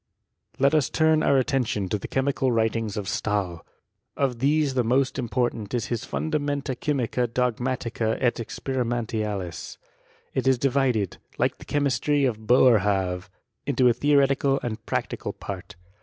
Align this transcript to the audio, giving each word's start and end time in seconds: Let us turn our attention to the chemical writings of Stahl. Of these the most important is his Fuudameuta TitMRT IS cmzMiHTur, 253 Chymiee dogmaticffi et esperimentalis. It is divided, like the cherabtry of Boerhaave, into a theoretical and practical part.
Let 0.57 0.73
us 0.73 0.89
turn 0.89 1.21
our 1.21 1.37
attention 1.37 1.87
to 1.89 1.99
the 1.99 2.07
chemical 2.07 2.51
writings 2.51 2.97
of 2.97 3.07
Stahl. 3.07 3.63
Of 4.17 4.39
these 4.39 4.73
the 4.73 4.83
most 4.83 5.19
important 5.19 5.75
is 5.75 5.85
his 5.93 6.05
Fuudameuta 6.05 6.73
TitMRT 6.73 6.73
IS 6.73 6.79
cmzMiHTur, 6.79 7.33
253 7.35 7.35
Chymiee 7.35 8.17
dogmaticffi 8.17 8.17
et 8.19 8.35
esperimentalis. 8.39 9.77
It 10.33 10.47
is 10.47 10.57
divided, 10.57 11.17
like 11.37 11.59
the 11.59 11.65
cherabtry 11.65 12.27
of 12.27 12.39
Boerhaave, 12.47 13.29
into 13.67 13.87
a 13.89 13.93
theoretical 13.93 14.59
and 14.63 14.83
practical 14.87 15.33
part. 15.33 15.75